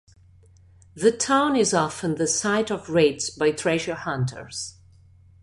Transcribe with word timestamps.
The 0.95 1.11
town 1.11 1.55
is 1.55 1.75
often 1.75 2.15
the 2.15 2.25
site 2.25 2.71
of 2.71 2.89
raids 2.89 3.29
by 3.29 3.51
treasure 3.51 3.93
hunters. 3.93 4.77